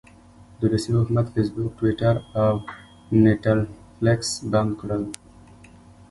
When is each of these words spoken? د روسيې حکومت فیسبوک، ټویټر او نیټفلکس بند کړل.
د 0.59 0.61
روسيې 0.71 0.91
حکومت 0.99 1.25
فیسبوک، 1.33 1.71
ټویټر 1.79 2.15
او 2.43 2.53
نیټفلکس 3.23 4.29
بند 4.51 4.71
کړل. 4.79 5.03